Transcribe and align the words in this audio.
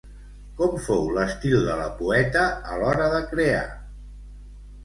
Com 0.61 0.77
fou 0.85 1.03
l'estil 1.17 1.67
de 1.67 1.75
la 1.81 1.91
poeta 1.99 2.47
a 2.73 2.81
l'hora 2.85 3.11
de 3.17 3.21
crear? 3.35 3.63